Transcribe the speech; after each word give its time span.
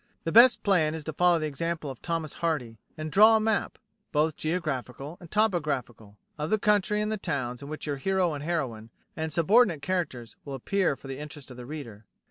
The 0.23 0.31
best 0.31 0.63
plan 0.63 0.95
is 0.95 1.03
to 1.03 1.13
follow 1.13 1.37
the 1.37 1.45
example 1.45 1.91
of 1.91 2.01
Thomas 2.01 2.33
Hardy, 2.41 2.79
and 2.97 3.11
draw 3.11 3.35
a 3.35 3.39
map 3.39 3.77
both 4.11 4.35
geographical 4.35 5.15
and 5.19 5.29
topographical 5.29 6.17
of 6.39 6.49
the 6.49 6.57
country 6.57 7.01
and 7.01 7.11
the 7.11 7.17
towns 7.17 7.61
in 7.61 7.67
which 7.69 7.85
your 7.85 7.97
hero 7.97 8.33
and 8.33 8.43
heroine, 8.43 8.89
and 9.15 9.31
subordinate 9.31 9.83
characters, 9.83 10.37
will 10.43 10.55
appear 10.55 10.95
for 10.95 11.07
the 11.07 11.19
interest 11.19 11.51
of 11.51 11.57
the 11.57 11.67
reader. 11.67 12.05